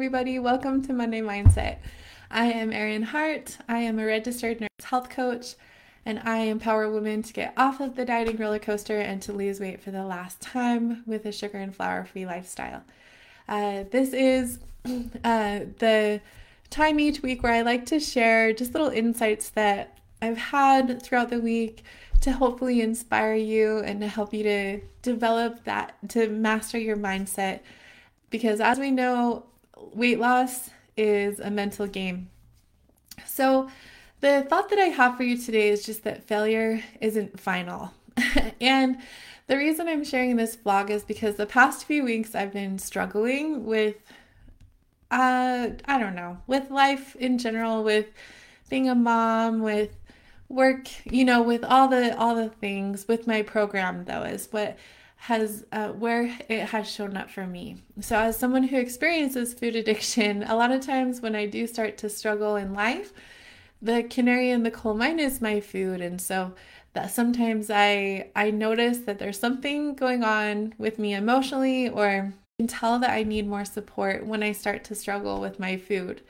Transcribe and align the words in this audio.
Everybody, 0.00 0.38
welcome 0.38 0.80
to 0.86 0.94
Monday 0.94 1.20
Mindset. 1.20 1.76
I 2.30 2.46
am 2.46 2.72
Erin 2.72 3.02
Hart. 3.02 3.58
I 3.68 3.80
am 3.80 3.98
a 3.98 4.06
registered 4.06 4.58
nurse 4.58 4.70
health 4.82 5.10
coach, 5.10 5.56
and 6.06 6.18
I 6.24 6.38
empower 6.44 6.90
women 6.90 7.22
to 7.22 7.34
get 7.34 7.52
off 7.54 7.80
of 7.80 7.96
the 7.96 8.06
dieting 8.06 8.38
roller 8.38 8.58
coaster 8.58 8.98
and 8.98 9.20
to 9.20 9.34
lose 9.34 9.60
weight 9.60 9.82
for 9.82 9.90
the 9.90 10.06
last 10.06 10.40
time 10.40 11.02
with 11.04 11.26
a 11.26 11.32
sugar 11.32 11.58
and 11.58 11.76
flour 11.76 12.06
free 12.06 12.24
lifestyle. 12.24 12.82
Uh, 13.46 13.84
this 13.90 14.14
is 14.14 14.60
uh, 14.86 15.60
the 15.80 16.22
time 16.70 16.98
each 16.98 17.20
week 17.20 17.42
where 17.42 17.52
I 17.52 17.60
like 17.60 17.84
to 17.86 18.00
share 18.00 18.54
just 18.54 18.72
little 18.72 18.88
insights 18.88 19.50
that 19.50 19.98
I've 20.22 20.38
had 20.38 21.02
throughout 21.02 21.28
the 21.28 21.40
week 21.40 21.84
to 22.22 22.32
hopefully 22.32 22.80
inspire 22.80 23.34
you 23.34 23.80
and 23.80 24.00
to 24.00 24.08
help 24.08 24.32
you 24.32 24.44
to 24.44 24.80
develop 25.02 25.64
that, 25.64 25.94
to 26.08 26.26
master 26.30 26.78
your 26.78 26.96
mindset. 26.96 27.60
Because 28.30 28.62
as 28.62 28.78
we 28.78 28.90
know, 28.90 29.44
weight 29.94 30.18
loss 30.18 30.70
is 30.96 31.40
a 31.40 31.50
mental 31.50 31.86
game. 31.86 32.30
So, 33.26 33.68
the 34.20 34.44
thought 34.48 34.68
that 34.68 34.78
I 34.78 34.86
have 34.86 35.16
for 35.16 35.22
you 35.22 35.38
today 35.38 35.70
is 35.70 35.84
just 35.84 36.04
that 36.04 36.24
failure 36.24 36.82
isn't 37.00 37.40
final. 37.40 37.92
and 38.60 38.98
the 39.46 39.56
reason 39.56 39.88
I'm 39.88 40.04
sharing 40.04 40.36
this 40.36 40.56
vlog 40.56 40.90
is 40.90 41.02
because 41.02 41.36
the 41.36 41.46
past 41.46 41.84
few 41.84 42.04
weeks 42.04 42.34
I've 42.34 42.52
been 42.52 42.78
struggling 42.78 43.64
with, 43.64 43.96
uh, 45.10 45.70
I 45.86 45.98
don't 45.98 46.14
know, 46.14 46.38
with 46.46 46.70
life 46.70 47.16
in 47.16 47.38
general, 47.38 47.82
with 47.82 48.06
being 48.68 48.88
a 48.88 48.94
mom, 48.94 49.60
with 49.60 49.96
work, 50.48 50.88
you 51.04 51.24
know, 51.24 51.42
with 51.42 51.64
all 51.64 51.88
the 51.88 52.16
all 52.16 52.34
the 52.34 52.50
things. 52.50 53.08
With 53.08 53.26
my 53.26 53.42
program 53.42 54.04
though, 54.04 54.22
is 54.22 54.48
what 54.50 54.76
has 55.20 55.66
uh, 55.70 55.88
where 55.88 56.34
it 56.48 56.70
has 56.70 56.90
shown 56.90 57.14
up 57.14 57.30
for 57.30 57.46
me. 57.46 57.76
So, 58.00 58.16
as 58.16 58.38
someone 58.38 58.62
who 58.64 58.78
experiences 58.78 59.52
food 59.52 59.76
addiction, 59.76 60.42
a 60.44 60.56
lot 60.56 60.72
of 60.72 60.80
times 60.80 61.20
when 61.20 61.36
I 61.36 61.44
do 61.44 61.66
start 61.66 61.98
to 61.98 62.08
struggle 62.08 62.56
in 62.56 62.72
life, 62.72 63.12
the 63.82 64.02
canary 64.02 64.50
in 64.50 64.62
the 64.62 64.70
coal 64.70 64.94
mine 64.94 65.20
is 65.20 65.42
my 65.42 65.60
food, 65.60 66.00
and 66.00 66.20
so 66.20 66.54
that 66.94 67.10
sometimes 67.10 67.70
I 67.70 68.30
I 68.34 68.50
notice 68.50 68.98
that 69.00 69.18
there's 69.18 69.38
something 69.38 69.94
going 69.94 70.24
on 70.24 70.74
with 70.78 70.98
me 70.98 71.12
emotionally, 71.14 71.88
or 71.88 72.32
can 72.58 72.66
tell 72.66 72.98
that 72.98 73.10
I 73.10 73.22
need 73.22 73.46
more 73.46 73.66
support 73.66 74.24
when 74.26 74.42
I 74.42 74.52
start 74.52 74.84
to 74.84 74.94
struggle 74.94 75.38
with 75.40 75.60
my 75.60 75.76
food. 75.76 76.22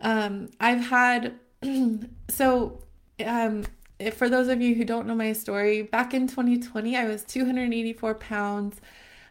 Um, 0.00 0.50
I've 0.60 0.86
had 0.86 1.34
so 2.28 2.82
um, 3.24 3.64
for 4.12 4.28
those 4.28 4.48
of 4.48 4.60
you 4.60 4.74
who 4.74 4.84
don't 4.84 5.06
know 5.06 5.14
my 5.14 5.32
story, 5.32 5.82
back 5.82 6.14
in 6.14 6.28
2020, 6.28 6.96
I 6.96 7.04
was 7.06 7.24
284 7.24 8.14
pounds. 8.14 8.80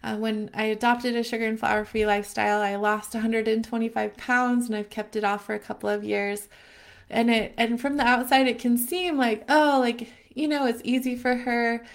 Uh, 0.03 0.15
when 0.17 0.49
I 0.53 0.65
adopted 0.65 1.15
a 1.15 1.23
sugar 1.23 1.45
and 1.45 1.59
flour 1.59 1.85
free 1.85 2.05
lifestyle, 2.05 2.61
I 2.61 2.75
lost 2.75 3.13
125 3.13 4.17
pounds 4.17 4.67
and 4.67 4.75
I've 4.75 4.89
kept 4.89 5.15
it 5.15 5.23
off 5.23 5.45
for 5.45 5.55
a 5.55 5.59
couple 5.59 5.89
of 5.89 6.03
years. 6.03 6.49
And 7.09 7.29
it 7.29 7.53
and 7.57 7.79
from 7.79 7.97
the 7.97 8.03
outside, 8.03 8.47
it 8.47 8.59
can 8.59 8.77
seem 8.77 9.17
like 9.17 9.45
oh, 9.49 9.77
like 9.79 10.09
you 10.35 10.47
know, 10.47 10.65
it's 10.65 10.81
easy 10.83 11.15
for 11.15 11.35
her. 11.35 11.85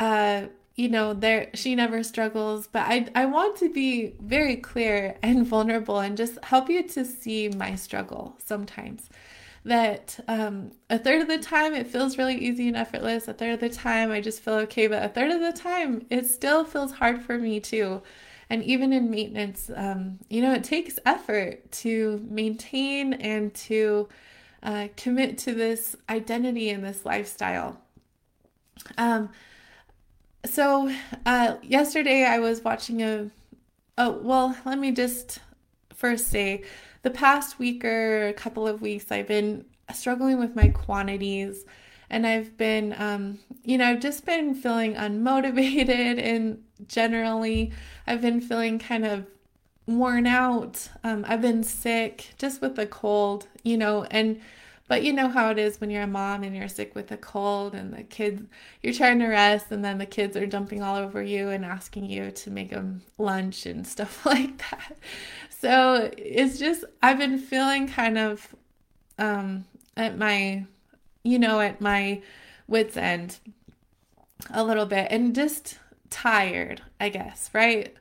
Uh, 0.00 0.46
you 0.74 0.88
know, 0.88 1.14
there 1.14 1.50
she 1.54 1.74
never 1.74 2.02
struggles. 2.02 2.66
But 2.66 2.84
I 2.86 3.08
I 3.14 3.26
want 3.26 3.56
to 3.58 3.68
be 3.68 4.14
very 4.20 4.56
clear 4.56 5.16
and 5.22 5.46
vulnerable 5.54 5.98
and 6.00 6.16
just 6.16 6.42
help 6.44 6.70
you 6.70 6.82
to 6.88 7.04
see 7.04 7.48
my 7.50 7.74
struggle 7.74 8.36
sometimes 8.42 9.10
that 9.66 10.20
um, 10.28 10.70
a 10.88 10.96
third 10.98 11.22
of 11.22 11.28
the 11.28 11.38
time 11.38 11.74
it 11.74 11.88
feels 11.88 12.16
really 12.16 12.36
easy 12.36 12.68
and 12.68 12.76
effortless. 12.76 13.26
A 13.26 13.34
third 13.34 13.54
of 13.54 13.60
the 13.60 13.68
time 13.68 14.12
I 14.12 14.20
just 14.20 14.40
feel 14.40 14.54
okay, 14.54 14.86
but 14.86 15.02
a 15.02 15.08
third 15.08 15.32
of 15.32 15.40
the 15.40 15.52
time 15.52 16.06
it 16.08 16.26
still 16.26 16.64
feels 16.64 16.92
hard 16.92 17.22
for 17.22 17.36
me 17.36 17.58
too. 17.58 18.00
And 18.48 18.62
even 18.62 18.92
in 18.92 19.10
maintenance, 19.10 19.68
um, 19.74 20.20
you 20.30 20.40
know, 20.40 20.52
it 20.52 20.62
takes 20.62 21.00
effort 21.04 21.72
to 21.72 22.24
maintain 22.30 23.14
and 23.14 23.52
to 23.54 24.08
uh, 24.62 24.86
commit 24.96 25.36
to 25.38 25.52
this 25.52 25.96
identity 26.08 26.70
and 26.70 26.84
this 26.84 27.04
lifestyle. 27.04 27.80
Um, 28.96 29.30
so 30.44 30.94
uh, 31.26 31.56
yesterday 31.62 32.24
I 32.24 32.38
was 32.38 32.62
watching 32.62 33.02
a. 33.02 33.30
Oh 33.98 34.20
well, 34.22 34.56
let 34.64 34.78
me 34.78 34.92
just 34.92 35.40
first 35.92 36.28
say 36.28 36.62
the 37.06 37.10
past 37.12 37.60
week 37.60 37.84
or 37.84 38.32
couple 38.32 38.66
of 38.66 38.82
weeks, 38.82 39.12
I've 39.12 39.28
been 39.28 39.64
struggling 39.94 40.40
with 40.40 40.56
my 40.56 40.70
quantities 40.70 41.64
and 42.10 42.26
I've 42.26 42.56
been, 42.56 42.96
um, 42.98 43.38
you 43.62 43.78
know, 43.78 43.84
I've 43.84 44.00
just 44.00 44.26
been 44.26 44.56
feeling 44.56 44.94
unmotivated 44.94 46.18
and 46.20 46.64
generally 46.88 47.70
I've 48.08 48.22
been 48.22 48.40
feeling 48.40 48.80
kind 48.80 49.04
of 49.04 49.24
worn 49.86 50.26
out. 50.26 50.88
Um, 51.04 51.24
I've 51.28 51.40
been 51.40 51.62
sick 51.62 52.34
just 52.38 52.60
with 52.60 52.74
the 52.74 52.86
cold, 52.88 53.46
you 53.62 53.76
know, 53.78 54.02
and 54.10 54.40
but 54.88 55.02
you 55.02 55.12
know 55.12 55.28
how 55.28 55.50
it 55.50 55.58
is 55.58 55.80
when 55.80 55.90
you're 55.90 56.02
a 56.02 56.08
mom 56.08 56.44
and 56.44 56.54
you're 56.56 56.68
sick 56.68 56.94
with 56.94 57.10
a 57.10 57.16
cold 57.16 57.74
and 57.74 57.92
the 57.92 58.04
kids, 58.04 58.42
you're 58.82 58.92
trying 58.92 59.18
to 59.18 59.26
rest 59.26 59.66
and 59.70 59.84
then 59.84 59.98
the 59.98 60.06
kids 60.06 60.36
are 60.36 60.46
jumping 60.46 60.82
all 60.82 60.96
over 60.96 61.20
you 61.22 61.48
and 61.48 61.64
asking 61.64 62.08
you 62.08 62.30
to 62.30 62.50
make 62.50 62.70
them 62.70 63.02
lunch 63.18 63.66
and 63.66 63.86
stuff 63.94 64.24
like 64.24 64.58
that. 64.70 64.96
So 65.60 66.10
it's 66.16 66.58
just, 66.58 66.84
I've 67.02 67.18
been 67.18 67.38
feeling 67.38 67.88
kind 67.88 68.18
of 68.18 68.54
um, 69.18 69.64
at 69.96 70.18
my, 70.18 70.66
you 71.22 71.38
know, 71.38 71.60
at 71.60 71.80
my 71.80 72.20
wits' 72.68 72.96
end 72.96 73.38
a 74.50 74.62
little 74.62 74.86
bit 74.86 75.08
and 75.10 75.34
just 75.34 75.78
tired, 76.10 76.82
I 77.00 77.08
guess, 77.08 77.50
right? 77.52 77.96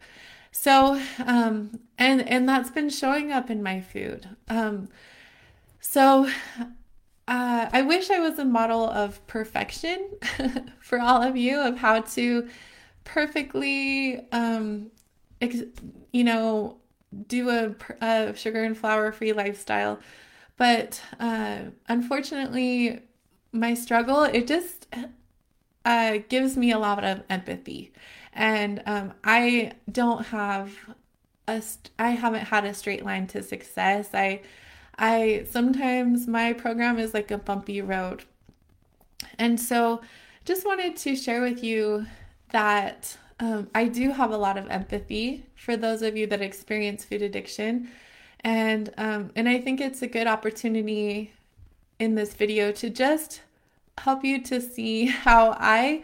So, 0.52 1.02
um, 1.26 1.80
and 1.98 2.28
and 2.28 2.48
that's 2.48 2.70
been 2.70 2.90
showing 2.90 3.32
up 3.32 3.50
in 3.50 3.62
my 3.64 3.82
food. 3.82 4.28
Um, 4.48 4.90
so 5.80 6.30
uh, 7.28 7.70
I 7.72 7.82
wish 7.82 8.10
I 8.10 8.20
was 8.20 8.38
a 8.40 8.46
model 8.46 8.90
of 8.90 9.26
perfection 9.28 10.10
for 10.80 11.00
all 11.00 11.22
of 11.22 11.36
you 11.36 11.60
of 11.60 11.78
how 11.78 12.02
to 12.02 12.48
perfectly, 13.04 14.26
um, 14.32 14.92
ex- 15.42 15.64
you 16.12 16.24
know, 16.24 16.78
do 17.28 17.50
a, 17.50 17.76
a 18.02 18.36
sugar 18.36 18.64
and 18.64 18.78
flour 18.78 19.12
free 19.12 19.34
lifestyle. 19.34 20.00
But 20.58 21.02
uh, 21.20 21.60
unfortunately, 21.88 23.02
my 23.52 23.74
struggle, 23.74 24.24
it 24.24 24.48
just 24.48 24.88
uh, 25.86 26.20
gives 26.30 26.58
me 26.58 26.72
a 26.72 26.80
lot 26.80 27.04
of 27.04 27.24
empathy. 27.30 27.92
And 28.34 28.82
um, 28.86 29.14
I 29.24 29.74
don't 29.92 30.26
have 30.28 30.74
a, 31.48 31.62
I 32.00 32.10
haven't 32.10 32.46
had 32.46 32.66
a 32.66 32.74
straight 32.74 33.06
line 33.06 33.28
to 33.28 33.44
success. 33.44 34.10
I, 34.14 34.42
I 34.98 35.46
sometimes 35.50 36.28
my 36.28 36.54
program 36.54 36.98
is 36.98 37.14
like 37.14 37.32
a 37.32 37.38
bumpy 37.38 37.82
road. 37.82 38.24
And 39.38 39.60
so 39.60 40.02
just 40.46 40.66
wanted 40.66 40.96
to 40.98 41.16
share 41.16 41.42
with 41.42 41.64
you 41.64 42.06
that 42.52 43.18
um, 43.40 43.70
I 43.76 43.86
do 43.86 44.12
have 44.12 44.32
a 44.32 44.38
lot 44.38 44.58
of 44.58 44.70
empathy 44.70 45.46
for 45.56 45.76
those 45.76 46.02
of 46.02 46.16
you 46.16 46.28
that 46.28 46.42
experience 46.42 47.04
food 47.04 47.22
addiction. 47.22 47.90
And 48.42 48.94
um, 48.98 49.32
and 49.36 49.50
I 49.50 49.60
think 49.60 49.82
it's 49.82 50.02
a 50.02 50.08
good 50.08 50.28
opportunity 50.28 51.34
in 52.00 52.16
this 52.16 52.34
video 52.34 52.72
to 52.74 52.90
just 52.90 53.42
help 53.98 54.24
you 54.24 54.42
to 54.44 54.62
see 54.62 55.06
how 55.08 55.56
I 55.60 56.04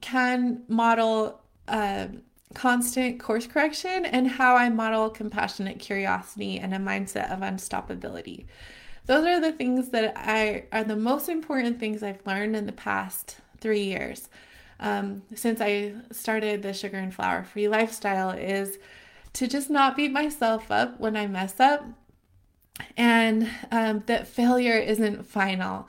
can 0.00 0.62
model 0.68 1.40
uh, 1.68 2.08
constant 2.54 3.20
course 3.20 3.46
correction 3.46 4.04
and 4.04 4.28
how 4.28 4.56
I 4.56 4.68
model 4.68 5.10
compassionate 5.10 5.78
curiosity 5.78 6.58
and 6.58 6.74
a 6.74 6.78
mindset 6.78 7.32
of 7.32 7.40
unstoppability. 7.40 8.46
Those 9.06 9.26
are 9.26 9.40
the 9.40 9.52
things 9.52 9.90
that 9.90 10.14
I 10.16 10.64
are 10.72 10.84
the 10.84 10.96
most 10.96 11.28
important 11.28 11.78
things 11.78 12.02
I've 12.02 12.24
learned 12.26 12.56
in 12.56 12.66
the 12.66 12.72
past 12.72 13.36
three 13.60 13.84
years 13.84 14.28
um, 14.82 15.22
since 15.34 15.60
I 15.60 15.94
started 16.10 16.62
the 16.62 16.74
sugar 16.74 16.98
and 16.98 17.14
flour 17.14 17.44
free 17.44 17.68
lifestyle 17.68 18.30
is 18.30 18.78
to 19.32 19.46
just 19.46 19.70
not 19.70 19.96
beat 19.96 20.12
myself 20.12 20.70
up 20.70 21.00
when 21.00 21.16
I 21.16 21.26
mess 21.26 21.58
up 21.58 21.84
and 22.96 23.48
um, 23.70 24.02
that 24.06 24.26
failure 24.26 24.76
isn't 24.78 25.26
final. 25.26 25.88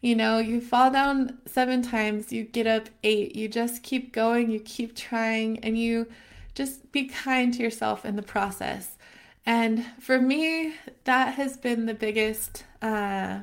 You 0.00 0.14
know, 0.14 0.38
you 0.38 0.60
fall 0.60 0.90
down 0.90 1.38
seven 1.46 1.80
times, 1.80 2.32
you 2.32 2.44
get 2.44 2.66
up 2.66 2.90
eight, 3.02 3.34
you 3.34 3.48
just 3.48 3.82
keep 3.82 4.12
going, 4.12 4.50
you 4.50 4.60
keep 4.60 4.94
trying, 4.94 5.58
and 5.60 5.78
you 5.78 6.08
just 6.54 6.92
be 6.92 7.06
kind 7.06 7.54
to 7.54 7.62
yourself 7.62 8.04
in 8.04 8.16
the 8.16 8.22
process. 8.22 8.98
And 9.46 9.84
for 9.98 10.20
me, 10.20 10.74
that 11.04 11.34
has 11.34 11.56
been 11.56 11.86
the 11.86 11.94
biggest 11.94 12.64
uh, 12.82 13.40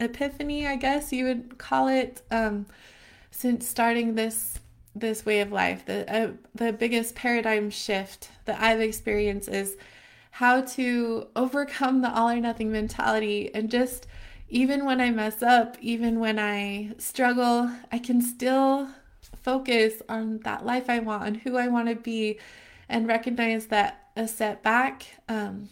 epiphany, 0.00 0.66
I 0.66 0.76
guess 0.76 1.12
you 1.12 1.26
would 1.26 1.58
call 1.58 1.88
it, 1.88 2.22
um, 2.30 2.66
since 3.30 3.66
starting 3.66 4.14
this 4.14 4.58
this 4.94 5.24
way 5.24 5.40
of 5.40 5.52
life. 5.52 5.86
The 5.86 6.12
uh, 6.12 6.32
the 6.54 6.72
biggest 6.72 7.14
paradigm 7.14 7.70
shift 7.70 8.30
that 8.44 8.60
I've 8.60 8.80
experienced 8.80 9.48
is 9.48 9.76
how 10.32 10.62
to 10.62 11.28
overcome 11.36 12.02
the 12.02 12.12
all 12.12 12.30
or 12.30 12.40
nothing 12.40 12.70
mentality 12.72 13.52
and 13.54 13.70
just 13.70 14.06
even 14.50 14.84
when 14.84 15.00
I 15.00 15.10
mess 15.10 15.42
up, 15.42 15.76
even 15.80 16.18
when 16.18 16.38
I 16.38 16.92
struggle, 16.98 17.70
I 17.92 17.98
can 17.98 18.20
still 18.20 18.88
focus 19.42 20.02
on 20.08 20.38
that 20.40 20.66
life 20.66 20.90
I 20.90 20.98
want 20.98 21.26
and 21.26 21.36
who 21.36 21.56
I 21.56 21.68
want 21.68 21.88
to 21.88 21.94
be 21.94 22.38
and 22.88 23.06
recognize 23.06 23.66
that 23.66 24.10
a 24.16 24.26
setback 24.26 25.06
um, 25.28 25.68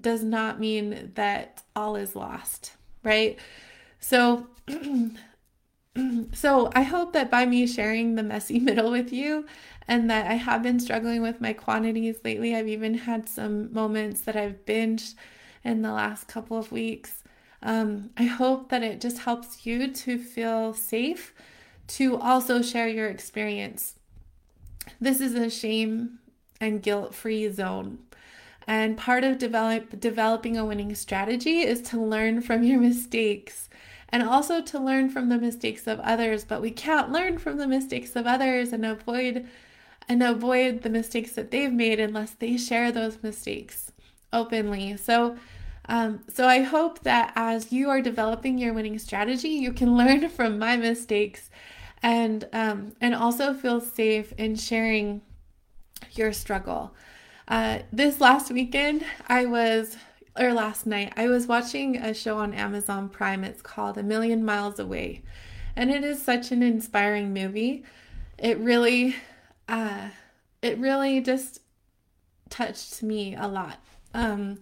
does 0.00 0.24
not 0.24 0.58
mean 0.58 1.12
that 1.14 1.62
all 1.76 1.94
is 1.94 2.16
lost, 2.16 2.72
right? 3.04 3.38
So, 4.00 4.48
so 6.32 6.70
I 6.74 6.82
hope 6.82 7.12
that 7.12 7.30
by 7.30 7.46
me 7.46 7.66
sharing 7.66 8.14
the 8.14 8.22
messy 8.22 8.58
middle 8.60 8.90
with 8.90 9.12
you, 9.12 9.46
and 9.86 10.08
that 10.10 10.26
I 10.26 10.34
have 10.34 10.62
been 10.62 10.80
struggling 10.80 11.22
with 11.22 11.40
my 11.40 11.52
quantities 11.52 12.16
lately. 12.24 12.54
I've 12.54 12.68
even 12.68 12.94
had 12.94 13.28
some 13.28 13.72
moments 13.72 14.22
that 14.22 14.36
I've 14.36 14.64
binged 14.64 15.14
in 15.62 15.82
the 15.82 15.92
last 15.92 16.26
couple 16.28 16.56
of 16.56 16.72
weeks. 16.72 17.22
Um, 17.62 18.10
I 18.16 18.24
hope 18.24 18.68
that 18.70 18.82
it 18.82 19.00
just 19.00 19.20
helps 19.20 19.66
you 19.66 19.92
to 19.92 20.18
feel 20.18 20.74
safe 20.74 21.34
to 21.86 22.18
also 22.18 22.62
share 22.62 22.88
your 22.88 23.08
experience. 23.08 23.94
This 25.00 25.20
is 25.20 25.34
a 25.34 25.50
shame 25.50 26.18
and 26.60 26.82
guilt 26.82 27.14
free 27.14 27.50
zone. 27.50 27.98
And 28.66 28.96
part 28.96 29.24
of 29.24 29.38
develop, 29.38 30.00
developing 30.00 30.56
a 30.56 30.64
winning 30.64 30.94
strategy 30.94 31.60
is 31.60 31.82
to 31.82 32.02
learn 32.02 32.40
from 32.40 32.62
your 32.62 32.80
mistakes 32.90 33.68
and 34.14 34.22
also 34.22 34.62
to 34.62 34.78
learn 34.78 35.10
from 35.10 35.28
the 35.28 35.38
mistakes 35.38 35.88
of 35.88 35.98
others. 35.98 36.44
But 36.44 36.62
we 36.62 36.70
can't 36.70 37.10
learn 37.10 37.36
from 37.36 37.58
the 37.58 37.66
mistakes 37.66 38.14
of 38.14 38.28
others 38.28 38.72
and 38.72 38.86
avoid 38.86 39.44
and 40.08 40.22
avoid 40.22 40.82
the 40.82 40.88
mistakes 40.88 41.32
that 41.32 41.50
they've 41.50 41.72
made 41.72 41.98
unless 41.98 42.30
they 42.30 42.56
share 42.56 42.92
those 42.92 43.20
mistakes 43.24 43.90
openly. 44.32 44.96
So 44.96 45.36
um, 45.86 46.20
so 46.28 46.46
I 46.46 46.62
hope 46.62 47.00
that 47.00 47.32
as 47.34 47.72
you 47.72 47.90
are 47.90 48.00
developing 48.00 48.56
your 48.56 48.72
winning 48.72 49.00
strategy, 49.00 49.48
you 49.48 49.72
can 49.72 49.96
learn 49.96 50.28
from 50.36 50.60
my 50.60 50.76
mistakes 50.76 51.50
and 52.00 52.48
um, 52.52 52.92
and 53.00 53.16
also 53.16 53.52
feel 53.52 53.80
safe 53.80 54.32
in 54.38 54.54
sharing 54.54 55.22
your 56.12 56.32
struggle. 56.32 56.94
Uh, 57.48 57.80
this 57.92 58.20
last 58.20 58.52
weekend, 58.52 59.04
I 59.26 59.46
was, 59.46 59.96
or 60.38 60.52
last 60.52 60.86
night, 60.86 61.12
I 61.16 61.28
was 61.28 61.46
watching 61.46 61.96
a 61.96 62.12
show 62.12 62.38
on 62.38 62.54
Amazon 62.54 63.08
Prime. 63.08 63.44
It's 63.44 63.62
called 63.62 63.96
A 63.98 64.02
Million 64.02 64.44
Miles 64.44 64.78
Away. 64.78 65.22
And 65.76 65.90
it 65.90 66.04
is 66.04 66.22
such 66.22 66.50
an 66.50 66.62
inspiring 66.62 67.32
movie. 67.32 67.84
It 68.38 68.58
really, 68.58 69.16
uh, 69.68 70.08
it 70.62 70.78
really 70.78 71.20
just 71.20 71.60
touched 72.50 73.02
me 73.02 73.34
a 73.34 73.46
lot. 73.46 73.78
Um, 74.12 74.60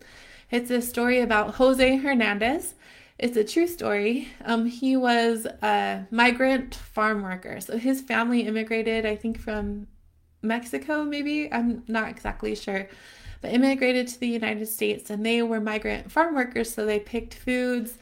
it's 0.50 0.70
a 0.70 0.82
story 0.82 1.20
about 1.20 1.54
Jose 1.54 1.96
Hernandez. 1.96 2.74
It's 3.18 3.36
a 3.36 3.44
true 3.44 3.66
story. 3.66 4.28
Um, 4.44 4.66
he 4.66 4.96
was 4.96 5.46
a 5.46 6.06
migrant 6.10 6.74
farm 6.74 7.22
worker. 7.22 7.60
So 7.60 7.78
his 7.78 8.00
family 8.00 8.40
immigrated, 8.40 9.06
I 9.06 9.16
think, 9.16 9.40
from 9.40 9.86
Mexico, 10.42 11.04
maybe. 11.04 11.50
I'm 11.52 11.84
not 11.86 12.08
exactly 12.08 12.54
sure. 12.54 12.88
But 13.42 13.52
immigrated 13.52 14.08
to 14.08 14.20
the 14.20 14.28
United 14.28 14.66
States 14.66 15.10
and 15.10 15.26
they 15.26 15.42
were 15.42 15.60
migrant 15.60 16.10
farm 16.10 16.34
workers, 16.34 16.72
so 16.72 16.86
they 16.86 17.00
picked 17.00 17.34
foods 17.34 17.98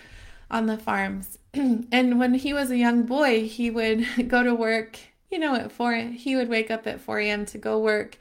on 0.51 0.67
the 0.67 0.77
farms. 0.77 1.39
and 1.55 2.19
when 2.19 2.35
he 2.35 2.53
was 2.53 2.71
a 2.71 2.77
young 2.77 3.03
boy, 3.05 3.49
he 3.49 3.71
would 3.71 4.07
go 4.29 4.43
to 4.43 4.55
work, 4.55 4.99
you 5.31 5.39
know, 5.39 5.55
at 5.55 5.73
4 5.73 5.95
he 5.95 6.37
would 6.37 6.49
wake 6.49 6.71
up 6.71 6.87
at 6.87 7.01
4 7.01 7.19
a.m. 7.21 7.47
to 7.47 7.59
go 7.59 7.79
work 7.79 8.19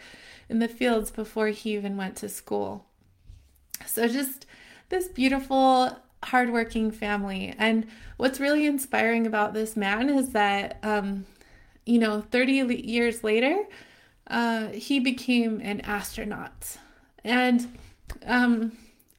in 0.48 0.60
the 0.60 0.68
fields 0.68 1.12
before 1.12 1.50
he 1.50 1.76
even 1.76 1.98
went 1.98 2.16
to 2.18 2.30
school. 2.30 2.86
So 3.86 4.08
just 4.08 4.46
this 4.90 5.08
beautiful 5.08 5.96
hardworking 6.24 6.92
family. 6.92 7.54
And 7.58 7.88
what's 8.18 8.40
really 8.40 8.66
inspiring 8.66 9.26
about 9.28 9.54
this 9.54 9.76
man 9.76 10.10
is 10.10 10.32
that, 10.32 10.80
um, 10.84 11.26
you 11.86 12.00
know, 12.00 12.22
30 12.22 12.54
years 12.84 13.24
later, 13.24 13.64
uh, 14.28 14.68
he 14.68 15.00
became 15.00 15.62
an 15.62 15.82
astronaut. 15.82 16.78
And, 17.30 17.78
um, 18.26 18.72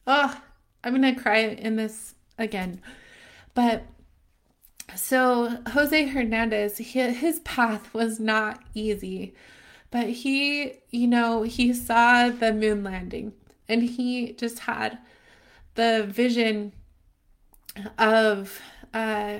oh, 0.05 0.39
I'm 0.83 1.01
going 1.01 1.15
to 1.15 1.21
cry 1.21 1.37
in 1.37 1.77
this 1.77 2.13
again. 2.37 2.81
But 3.53 3.85
so 4.95 5.59
Jose 5.69 6.07
Hernandez, 6.07 6.77
he, 6.77 6.99
his 6.99 7.39
path 7.39 7.93
was 7.93 8.19
not 8.19 8.61
easy, 8.73 9.33
but 9.91 10.07
he, 10.07 10.73
you 10.89 11.07
know, 11.07 11.43
he 11.43 11.73
saw 11.73 12.29
the 12.29 12.53
moon 12.53 12.83
landing 12.83 13.33
and 13.69 13.83
he 13.83 14.33
just 14.33 14.59
had 14.59 14.97
the 15.75 16.05
vision 16.09 16.73
of 17.97 18.59
uh, 18.93 19.39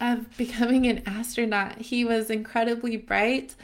of 0.00 0.34
becoming 0.38 0.86
an 0.86 1.02
astronaut. 1.04 1.76
He 1.76 2.06
was 2.06 2.30
incredibly 2.30 2.96
bright 2.96 3.54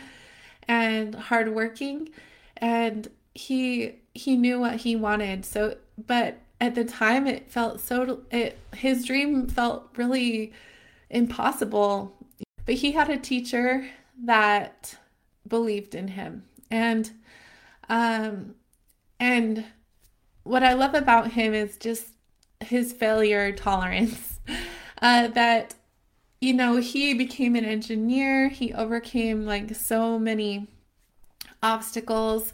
and 0.69 1.15
hardworking 1.15 2.11
and 2.59 3.09
he 3.35 3.95
he 4.17 4.37
knew 4.37 4.61
what 4.61 4.77
he 4.77 4.97
wanted. 4.97 5.45
So 5.45 5.77
but 6.07 6.39
at 6.61 6.75
the 6.75 6.85
time 6.85 7.27
it 7.27 7.51
felt 7.51 7.81
so 7.81 8.23
it 8.31 8.59
his 8.75 9.05
dream 9.05 9.47
felt 9.47 9.89
really 9.97 10.53
impossible. 11.11 12.17
But 12.65 12.77
he 12.77 12.93
had 12.93 13.11
a 13.11 13.19
teacher 13.19 13.89
that 14.25 14.97
believed 15.47 15.95
in 15.95 16.09
him. 16.09 16.45
And 16.71 17.11
um 17.89 18.55
and 19.21 19.65
what 20.43 20.63
i 20.63 20.73
love 20.73 20.95
about 20.95 21.33
him 21.33 21.55
is 21.55 21.77
just 21.77 22.09
his 22.61 22.93
failure 22.93 23.53
tolerance. 23.53 24.41
Uh 25.03 25.29
that 25.29 25.75
you 26.41 26.53
know, 26.53 26.77
he 26.77 27.15
became 27.15 27.57
an 27.57 27.65
engineer. 27.65 28.49
He 28.49 28.73
overcame 28.73 29.47
like 29.47 29.75
so 29.75 30.19
many 30.19 30.69
obstacles 31.63 32.53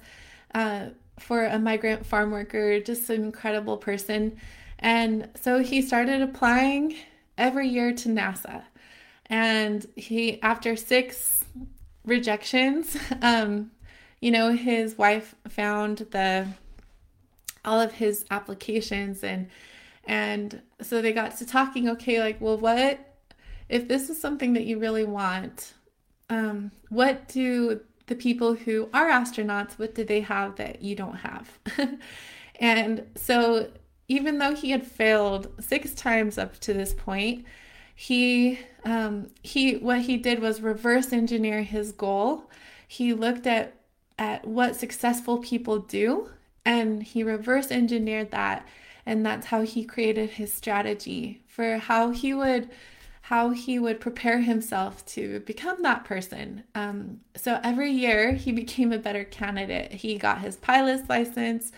uh, 0.54 0.86
for 1.18 1.44
a 1.44 1.58
migrant 1.58 2.06
farm 2.06 2.30
worker, 2.30 2.80
just 2.80 3.10
an 3.10 3.24
incredible 3.24 3.76
person. 3.76 4.36
And 4.78 5.28
so 5.40 5.60
he 5.60 5.82
started 5.82 6.22
applying 6.22 6.96
every 7.38 7.68
year 7.68 7.92
to 7.92 8.08
NASA. 8.08 8.62
And 9.26 9.86
he, 9.96 10.40
after 10.42 10.76
six 10.76 11.44
rejections, 12.04 12.96
um, 13.22 13.70
you 14.20 14.30
know, 14.30 14.52
his 14.52 14.96
wife 14.98 15.34
found 15.48 15.98
the 16.10 16.48
all 17.64 17.80
of 17.80 17.92
his 17.92 18.24
applications 18.32 19.22
and 19.22 19.48
and 20.04 20.60
so 20.80 21.00
they 21.00 21.12
got 21.12 21.36
to 21.36 21.46
talking 21.46 21.88
okay 21.88 22.18
like 22.18 22.40
well 22.40 22.58
what 22.58 23.12
if 23.72 23.88
this 23.88 24.10
is 24.10 24.20
something 24.20 24.52
that 24.52 24.66
you 24.66 24.78
really 24.78 25.04
want, 25.04 25.72
um, 26.28 26.70
what 26.90 27.26
do 27.28 27.80
the 28.12 28.22
people 28.22 28.52
who 28.52 28.90
are 28.92 29.08
astronauts, 29.08 29.78
what 29.78 29.94
do 29.94 30.04
they 30.04 30.20
have 30.20 30.56
that 30.56 30.82
you 30.82 30.94
don't 30.94 31.16
have? 31.16 31.58
and 32.60 33.06
so, 33.14 33.70
even 34.06 34.36
though 34.36 34.54
he 34.54 34.70
had 34.70 34.86
failed 34.86 35.50
six 35.58 35.94
times 35.94 36.36
up 36.36 36.58
to 36.58 36.74
this 36.74 36.92
point, 36.92 37.46
he 37.94 38.58
um, 38.84 39.28
he 39.42 39.76
what 39.76 40.02
he 40.02 40.18
did 40.18 40.40
was 40.40 40.60
reverse 40.60 41.10
engineer 41.10 41.62
his 41.62 41.92
goal. 41.92 42.50
He 42.86 43.14
looked 43.14 43.46
at 43.46 43.76
at 44.18 44.46
what 44.46 44.76
successful 44.76 45.38
people 45.38 45.78
do, 45.78 46.28
and 46.66 47.02
he 47.02 47.22
reverse 47.22 47.70
engineered 47.70 48.30
that, 48.32 48.68
and 49.06 49.24
that's 49.24 49.46
how 49.46 49.62
he 49.62 49.86
created 49.86 50.28
his 50.28 50.52
strategy 50.52 51.40
for 51.48 51.78
how 51.78 52.10
he 52.10 52.34
would 52.34 52.68
how 53.22 53.50
he 53.50 53.78
would 53.78 54.00
prepare 54.00 54.40
himself 54.40 55.04
to 55.06 55.40
become 55.40 55.82
that 55.82 56.04
person. 56.04 56.64
Um, 56.74 57.20
so 57.36 57.60
every 57.62 57.90
year 57.90 58.32
he 58.32 58.52
became 58.52 58.92
a 58.92 58.98
better 58.98 59.24
candidate. 59.24 59.92
He 59.92 60.18
got 60.18 60.40
his 60.40 60.56
pilot's 60.56 61.08
license, 61.08 61.72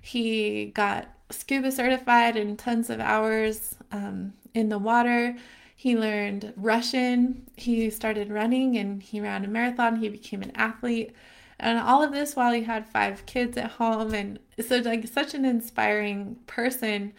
he 0.00 0.66
got 0.66 1.08
scuba 1.30 1.70
certified 1.70 2.36
in 2.36 2.56
tons 2.56 2.90
of 2.90 3.00
hours 3.00 3.76
um, 3.92 4.32
in 4.54 4.68
the 4.68 4.78
water. 4.78 5.36
He 5.76 5.96
learned 5.96 6.52
Russian. 6.56 7.46
He 7.56 7.88
started 7.90 8.30
running 8.30 8.76
and 8.76 9.02
he 9.02 9.20
ran 9.20 9.44
a 9.44 9.48
marathon. 9.48 9.96
He 9.96 10.08
became 10.08 10.42
an 10.42 10.52
athlete. 10.54 11.14
And 11.58 11.78
all 11.78 12.02
of 12.02 12.12
this 12.12 12.34
while 12.36 12.52
he 12.52 12.64
had 12.64 12.88
five 12.88 13.24
kids 13.26 13.56
at 13.56 13.72
home. 13.72 14.12
And 14.12 14.38
so, 14.66 14.78
like, 14.78 15.06
such 15.06 15.34
an 15.34 15.44
inspiring 15.44 16.36
person 16.46 17.12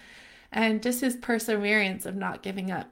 and 0.52 0.84
just 0.84 1.02
his 1.02 1.16
perseverance 1.16 2.06
of 2.06 2.16
not 2.16 2.44
giving 2.44 2.70
up. 2.70 2.88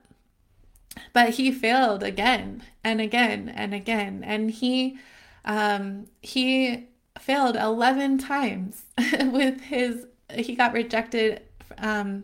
But 1.14 1.32
he 1.32 1.52
failed 1.52 2.04
again 2.04 2.64
and 2.84 3.02
again 3.02 3.50
and 3.50 3.74
again. 3.74 4.24
And 4.24 4.52
he 4.52 4.98
um, 5.46 6.08
he 6.22 6.88
failed 7.18 7.56
11 7.56 8.18
times 8.20 8.84
with 9.22 9.62
his 9.62 10.06
he 10.34 10.56
got 10.56 10.74
rejected 10.74 11.42
um, 11.78 12.24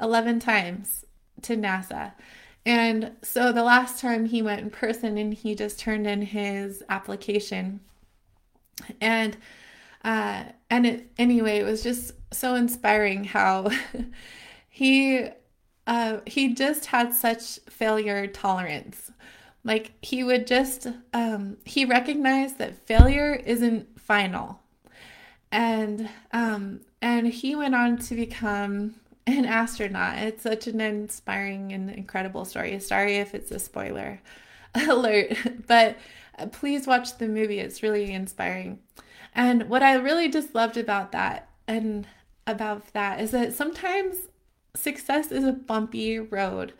11 0.00 0.40
times 0.40 1.04
to 1.42 1.56
NASA. 1.56 2.12
And 2.66 3.12
so 3.22 3.52
the 3.52 3.62
last 3.62 4.00
time 4.00 4.24
he 4.24 4.40
went 4.40 4.62
in 4.62 4.70
person 4.70 5.18
and 5.18 5.34
he 5.34 5.54
just 5.54 5.78
turned 5.78 6.06
in 6.06 6.22
his 6.22 6.82
application. 6.88 7.80
And 9.00 9.36
uh 10.04 10.44
and 10.70 10.86
it 10.86 11.10
anyway, 11.18 11.58
it 11.58 11.64
was 11.64 11.82
just 11.82 12.12
so 12.32 12.54
inspiring 12.54 13.24
how 13.24 13.70
he 14.68 15.28
uh, 15.86 16.18
he 16.26 16.54
just 16.54 16.86
had 16.86 17.14
such 17.14 17.58
failure 17.68 18.26
tolerance. 18.26 19.10
Like 19.64 19.92
he 20.02 20.22
would 20.24 20.46
just, 20.46 20.86
um, 21.12 21.56
he 21.64 21.84
recognized 21.84 22.58
that 22.58 22.86
failure 22.86 23.34
isn't 23.34 24.00
final. 24.00 24.60
and 25.52 26.08
um, 26.32 26.80
and 27.02 27.26
he 27.28 27.54
went 27.54 27.74
on 27.74 27.98
to 27.98 28.14
become 28.14 28.94
an 29.26 29.44
astronaut. 29.44 30.18
It's 30.18 30.42
such 30.42 30.66
an 30.66 30.80
inspiring 30.80 31.72
and 31.72 31.90
incredible 31.90 32.44
story. 32.44 32.78
Sorry 32.80 33.16
if 33.16 33.34
it's 33.34 33.50
a 33.50 33.58
spoiler 33.58 34.20
alert, 34.74 35.36
but 35.66 35.96
please 36.52 36.86
watch 36.86 37.18
the 37.18 37.28
movie. 37.28 37.60
It's 37.60 37.82
really 37.82 38.12
inspiring. 38.12 38.80
And 39.34 39.68
what 39.68 39.82
I 39.82 39.94
really 39.94 40.28
just 40.28 40.54
loved 40.54 40.76
about 40.76 41.12
that 41.12 41.48
and 41.66 42.06
about 42.46 42.92
that 42.92 43.20
is 43.20 43.30
that 43.32 43.52
sometimes 43.52 44.16
success 44.76 45.30
is 45.32 45.44
a 45.44 45.52
bumpy 45.52 46.18
road. 46.18 46.74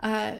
Uh, 0.00 0.36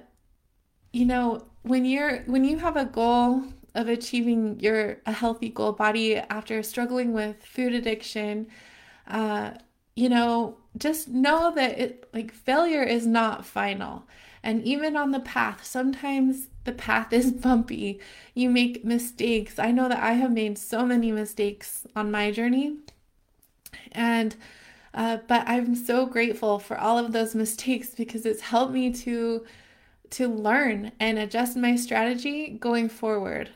you 0.92 1.04
know, 1.06 1.46
when 1.62 1.84
you're 1.84 2.18
when 2.24 2.44
you 2.44 2.58
have 2.58 2.76
a 2.76 2.84
goal 2.84 3.44
of 3.74 3.88
achieving 3.88 4.60
your 4.60 4.98
a 5.06 5.12
healthy 5.12 5.48
goal 5.48 5.72
body 5.72 6.16
after 6.16 6.62
struggling 6.62 7.12
with 7.12 7.44
food 7.44 7.74
addiction, 7.74 8.46
uh, 9.08 9.52
you 9.96 10.08
know, 10.08 10.58
just 10.76 11.08
know 11.08 11.52
that 11.54 11.78
it 11.78 12.08
like 12.12 12.32
failure 12.32 12.82
is 12.82 13.06
not 13.06 13.46
final. 13.46 14.06
And 14.42 14.62
even 14.64 14.96
on 14.96 15.12
the 15.12 15.20
path, 15.20 15.64
sometimes 15.64 16.48
the 16.64 16.72
path 16.72 17.12
is 17.12 17.32
bumpy. 17.46 18.00
You 18.34 18.50
make 18.50 18.84
mistakes. 18.84 19.58
I 19.58 19.70
know 19.70 19.88
that 19.88 20.02
I 20.02 20.12
have 20.14 20.32
made 20.32 20.58
so 20.58 20.84
many 20.84 21.12
mistakes 21.12 21.86
on 21.96 22.10
my 22.10 22.30
journey. 22.32 22.78
And 23.92 24.36
uh, 24.94 25.18
but 25.26 25.48
I'm 25.48 25.74
so 25.74 26.06
grateful 26.06 26.58
for 26.58 26.78
all 26.78 26.98
of 26.98 27.12
those 27.12 27.34
mistakes 27.44 27.90
because 27.90 28.26
it's 28.26 28.42
helped 28.42 28.72
me 28.72 28.92
to 28.94 29.44
to 30.10 30.28
learn 30.28 30.92
and 31.00 31.18
adjust 31.18 31.56
my 31.56 31.74
strategy 31.74 32.50
going 32.60 32.90
forward. 32.90 33.48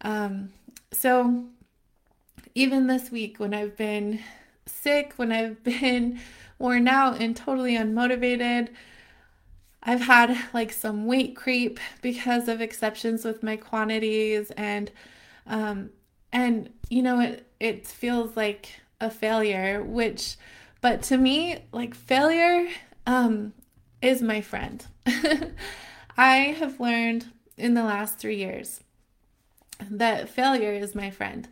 Um, 0.00 0.52
so 0.90 1.44
even 2.52 2.88
this 2.88 3.12
week 3.12 3.38
when 3.38 3.54
I've 3.54 3.76
been 3.76 4.18
sick, 4.66 5.12
when 5.16 5.30
I've 5.30 5.62
been 5.64 6.18
worn 6.58 6.88
out 6.88 7.20
and 7.20 7.36
totally 7.36 7.74
unmotivated, 7.76 8.70
I've 9.82 10.02
had 10.02 10.36
like 10.52 10.72
some 10.72 11.06
weight 11.06 11.36
creep 11.36 11.78
because 12.02 12.48
of 12.48 12.60
exceptions 12.60 13.24
with 13.24 13.42
my 13.42 13.56
quantities 13.56 14.50
and 14.52 14.90
um 15.46 15.90
and 16.32 16.70
you 16.90 17.02
know 17.02 17.20
it 17.20 17.46
it 17.58 17.86
feels 17.86 18.36
like 18.36 18.80
a 19.00 19.10
failure 19.10 19.82
which 19.82 20.36
but 20.80 21.02
to 21.02 21.16
me 21.16 21.64
like 21.72 21.94
failure 21.94 22.68
um 23.06 23.52
is 24.02 24.22
my 24.22 24.40
friend. 24.40 24.86
I 26.16 26.36
have 26.58 26.80
learned 26.80 27.26
in 27.56 27.74
the 27.74 27.84
last 27.84 28.18
3 28.18 28.36
years 28.36 28.80
that 29.90 30.28
failure 30.28 30.72
is 30.72 30.94
my 30.94 31.10
friend. 31.10 31.48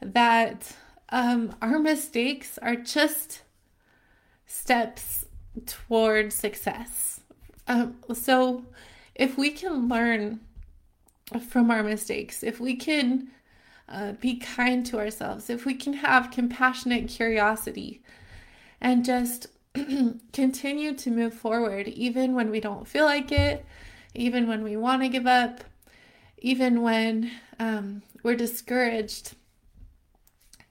That 0.00 0.76
um 1.10 1.54
our 1.60 1.78
mistakes 1.78 2.58
are 2.58 2.76
just 2.76 3.42
steps 4.46 5.24
toward 5.66 6.32
success 6.32 7.20
um, 7.68 7.96
so, 8.14 8.64
if 9.14 9.36
we 9.36 9.50
can 9.50 9.88
learn 9.88 10.40
from 11.48 11.70
our 11.70 11.82
mistakes, 11.82 12.42
if 12.42 12.58
we 12.58 12.74
can 12.74 13.28
uh, 13.88 14.12
be 14.12 14.36
kind 14.36 14.86
to 14.86 14.98
ourselves, 14.98 15.50
if 15.50 15.66
we 15.66 15.74
can 15.74 15.92
have 15.92 16.30
compassionate 16.30 17.08
curiosity 17.08 18.02
and 18.80 19.04
just 19.04 19.46
continue 20.32 20.94
to 20.94 21.10
move 21.10 21.34
forward, 21.34 21.88
even 21.88 22.34
when 22.34 22.50
we 22.50 22.60
don't 22.60 22.86
feel 22.86 23.04
like 23.04 23.32
it, 23.32 23.64
even 24.14 24.48
when 24.48 24.62
we 24.62 24.76
want 24.76 25.02
to 25.02 25.08
give 25.08 25.26
up, 25.26 25.62
even 26.38 26.82
when 26.82 27.30
um, 27.58 28.02
we're 28.22 28.36
discouraged, 28.36 29.34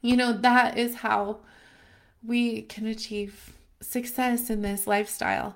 you 0.02 0.16
know, 0.16 0.34
that 0.34 0.78
is 0.78 0.96
how 0.96 1.40
we 2.24 2.64
can 2.64 2.86
achieve 2.88 3.54
success 3.82 4.50
in 4.50 4.62
this 4.62 4.88
lifestyle. 4.88 5.56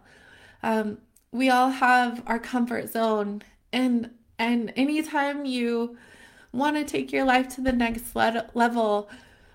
Um, 0.64 1.00
we 1.32 1.50
all 1.50 1.70
have 1.70 2.22
our 2.28 2.40
comfort 2.40 2.92
zone 2.92 3.42
and 3.72 4.12
and 4.38 4.74
anytime 4.76 5.46
you 5.46 5.98
want 6.52 6.76
to 6.76 6.84
take 6.84 7.12
your 7.12 7.24
life 7.24 7.48
to 7.48 7.62
the 7.62 7.72
next 7.72 8.16
le- 8.16 8.50
level 8.54 9.10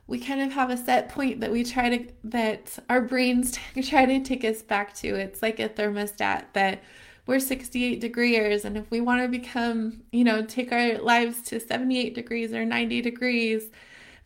we 0.07 0.21
kind 0.21 0.41
of 0.41 0.53
have 0.53 0.71
a 0.71 0.77
set 0.77 1.09
point 1.09 1.41
that 1.41 1.51
we 1.51 1.65
try 1.65 1.97
to 1.97 2.07
that 2.25 2.79
our 2.89 3.01
brains 3.01 3.59
try 3.83 4.07
to 4.07 4.21
take 4.21 4.45
us 4.45 4.63
back 4.63 4.95
to 4.95 5.09
it's 5.09 5.43
like 5.43 5.59
a 5.61 5.69
thermostat 5.69 6.45
that 6.53 6.83
we're 7.27 7.41
68 7.41 8.01
degrees 8.01 8.65
and 8.65 8.77
if 8.77 8.91
we 8.91 9.01
want 9.01 9.23
to 9.23 9.29
become 9.29 10.03
you 10.13 10.25
know 10.25 10.45
take 10.45 10.73
our 10.73 10.99
lives 10.99 11.43
to 11.43 11.59
78 11.59 12.15
degrees 12.15 12.53
or 12.53 12.65
90 12.65 13.03
degrees 13.03 13.69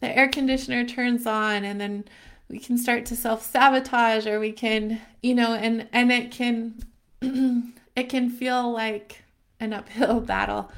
the 0.00 0.16
air 0.16 0.28
conditioner 0.28 0.84
turns 0.84 1.26
on 1.26 1.64
and 1.64 1.80
then 1.80 2.04
we 2.48 2.58
can 2.58 2.76
start 2.76 3.06
to 3.06 3.16
self 3.16 3.44
sabotage 3.44 4.26
or 4.26 4.40
we 4.40 4.52
can 4.52 5.00
you 5.22 5.34
know 5.34 5.54
and 5.54 5.88
and 5.92 6.10
it 6.12 6.30
can 6.30 6.74
it 7.96 8.08
can 8.08 8.28
feel 8.28 8.70
like 8.70 9.22
an 9.60 9.72
uphill 9.72 10.20
battle. 10.32 10.70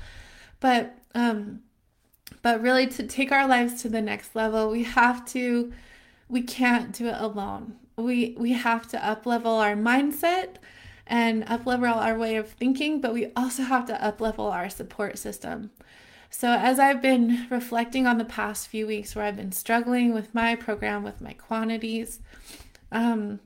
But 0.60 0.98
um 1.14 1.60
but 2.42 2.60
really 2.60 2.86
to 2.88 3.02
take 3.04 3.32
our 3.32 3.46
lives 3.46 3.80
to 3.82 3.88
the 3.88 4.02
next 4.02 4.34
level, 4.34 4.70
we 4.70 4.82
have 4.84 5.24
to 5.26 5.72
we 6.28 6.42
can't 6.42 6.92
do 6.92 7.08
it 7.08 7.16
alone. 7.18 7.76
We 7.96 8.34
we 8.38 8.52
have 8.52 8.88
to 8.88 8.98
uplevel 8.98 9.60
our 9.60 9.74
mindset 9.74 10.56
and 11.06 11.44
uplevel 11.46 11.96
our 11.96 12.18
way 12.18 12.36
of 12.36 12.48
thinking, 12.48 13.00
but 13.00 13.12
we 13.12 13.32
also 13.36 13.62
have 13.64 13.86
to 13.86 13.94
uplevel 13.94 14.50
our 14.50 14.70
support 14.70 15.18
system. 15.18 15.70
So, 16.30 16.48
as 16.48 16.78
I've 16.78 17.02
been 17.02 17.46
reflecting 17.50 18.06
on 18.06 18.16
the 18.16 18.24
past 18.24 18.68
few 18.68 18.86
weeks 18.86 19.14
where 19.14 19.26
I've 19.26 19.36
been 19.36 19.52
struggling 19.52 20.14
with 20.14 20.34
my 20.34 20.54
program, 20.54 21.02
with 21.02 21.20
my 21.20 21.34
quantities, 21.34 22.20
um, 22.90 23.40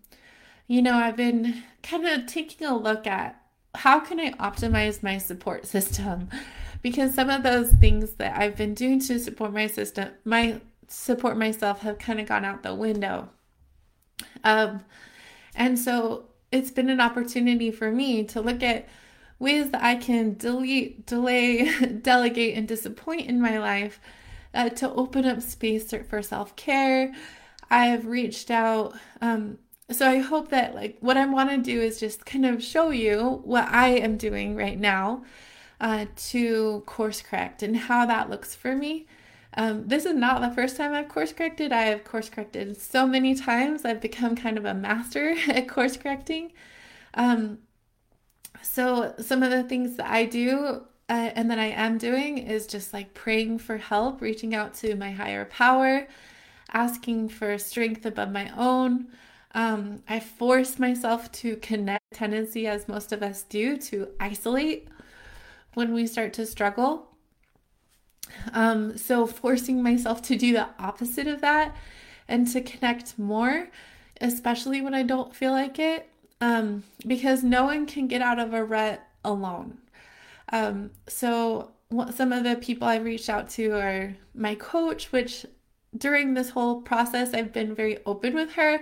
you 0.69 0.81
know, 0.81 0.95
I've 0.95 1.17
been 1.17 1.65
kind 1.83 2.07
of 2.07 2.26
taking 2.26 2.67
a 2.67 2.76
look 2.76 3.07
at 3.07 3.43
how 3.75 3.99
can 4.00 4.21
I 4.21 4.31
optimize 4.33 5.03
my 5.03 5.19
support 5.19 5.67
system? 5.67 6.29
Because 6.87 7.16
some 7.16 7.31
of 7.31 7.43
those 7.43 7.73
things 7.73 8.12
that 8.12 8.38
I've 8.38 8.55
been 8.55 8.73
doing 8.73 9.00
to 9.00 9.19
support 9.19 9.52
my 9.52 9.66
system, 9.66 10.11
my 10.25 10.61
support 10.87 11.37
myself 11.37 11.81
have 11.81 11.99
kind 11.99 12.21
of 12.21 12.28
gone 12.28 12.45
out 12.45 12.62
the 12.62 12.76
window. 12.76 13.28
Um, 14.45 14.85
and 15.57 15.76
so 15.76 16.26
it's 16.52 16.71
been 16.71 16.88
an 16.88 17.00
opportunity 17.00 17.73
for 17.73 17.90
me 17.90 18.23
to 18.26 18.40
look 18.40 18.62
at 18.62 18.88
ways 19.40 19.73
that 19.73 19.83
I 19.83 19.97
can 19.97 20.35
delete, 20.35 21.07
delay, 21.07 21.76
delegate, 22.02 22.57
and 22.57 22.69
disappoint 22.69 23.28
in 23.28 23.40
my 23.40 23.59
life 23.59 23.99
uh, 24.55 24.69
to 24.69 24.88
open 24.93 25.25
up 25.25 25.43
space 25.43 25.93
for 26.09 26.23
self 26.23 26.55
care. 26.55 27.12
I 27.69 27.87
have 27.87 28.07
reached 28.07 28.49
out 28.49 28.95
um, 29.21 29.59
so 29.90 30.09
I 30.09 30.19
hope 30.19 30.50
that 30.50 30.76
like 30.76 30.99
what 31.00 31.16
I 31.16 31.26
want 31.26 31.50
to 31.50 31.59
do 31.59 31.81
is 31.81 31.99
just 31.99 32.25
kind 32.25 32.47
of 32.47 32.62
show 32.62 32.90
you 32.90 33.40
what 33.43 33.64
I 33.64 33.88
am 33.88 34.16
doing 34.16 34.55
right 34.55 34.78
now 34.78 35.25
uh, 35.80 36.06
to 36.16 36.83
course 36.87 37.23
correct 37.23 37.62
and 37.62 37.76
how 37.76 38.06
that 38.06 38.30
looks 38.30 38.54
for 38.54 38.75
me. 38.75 39.06
Um, 39.54 39.88
this 39.88 40.04
is 40.04 40.14
not 40.14 40.42
the 40.42 40.54
first 40.54 40.76
time 40.76 40.92
I've 40.92 41.09
course 41.09 41.33
corrected. 41.33 41.73
I 41.73 41.83
have 41.83 42.04
course 42.04 42.28
corrected 42.28 42.76
so 42.76 43.06
many 43.06 43.35
times. 43.35 43.85
I've 43.85 44.00
become 44.00 44.37
kind 44.37 44.59
of 44.59 44.64
a 44.64 44.75
master 44.75 45.35
at 45.49 45.68
course 45.68 45.97
correcting. 45.97 46.52
Um, 47.14 47.59
so 48.62 49.14
some 49.18 49.42
of 49.42 49.50
the 49.50 49.62
things 49.62 49.97
that 49.97 50.11
I 50.11 50.26
do 50.26 50.83
uh, 51.09 51.30
and 51.35 51.50
that 51.50 51.59
I 51.59 51.66
am 51.66 51.99
doing 51.99 52.38
is 52.38 52.66
just 52.66 52.92
like 52.92 53.14
praying 53.14 53.59
for 53.59 53.78
help, 53.78 54.21
reaching 54.21 54.54
out 54.54 54.75
to 54.75 54.95
my 54.97 55.11
higher 55.12 55.45
power, 55.47 56.06
asking 56.73 57.30
for 57.30 57.56
strength 57.59 58.04
above 58.04 58.33
my 58.33 58.50
own. 58.56 59.06
Um, 59.54 60.02
I 60.09 60.21
force 60.21 60.78
myself 60.78 61.33
to 61.33 61.56
connect 61.56 62.02
tendency, 62.12 62.66
as 62.66 62.88
most 62.88 63.12
of 63.12 63.23
us 63.23 63.42
do, 63.45 63.78
to 63.78 64.09
isolate 64.21 64.88
when 65.76 65.92
we 65.92 66.06
start 66.06 66.33
to 66.33 66.47
struggle. 66.47 67.06
Um, 68.54 68.97
so, 68.97 69.26
forcing 69.26 69.83
myself 69.83 70.23
to 70.23 70.35
do 70.35 70.54
the 70.54 70.68
opposite 70.78 71.26
of 71.26 71.42
that 71.42 71.76
and 72.26 72.50
to 72.52 72.62
connect 72.62 73.18
more, 73.18 73.68
especially 74.18 74.80
when 74.80 74.95
I 74.95 75.02
don't 75.02 75.37
feel 75.37 75.52
like 75.52 75.78
it, 75.78 76.09
um, 76.40 76.83
because 77.06 77.45
no 77.45 77.64
one 77.64 77.85
can 77.85 78.09
get 78.09 78.23
out 78.23 78.38
of 78.38 78.54
a 78.54 78.64
rut 78.64 79.06
alone. 79.23 79.76
Um, 80.50 80.92
so, 81.06 81.73
what, 81.90 82.14
some 82.14 82.33
of 82.33 82.42
the 82.42 82.56
people 82.56 82.88
I've 82.88 83.04
reached 83.04 83.28
out 83.28 83.50
to 83.50 83.78
are 83.78 84.16
my 84.35 84.54
coach, 84.54 85.12
which 85.12 85.45
during 85.97 86.33
this 86.33 86.49
whole 86.49 86.80
process, 86.80 87.35
I've 87.35 87.52
been 87.52 87.75
very 87.75 87.99
open 88.06 88.35
with 88.35 88.52
her 88.52 88.80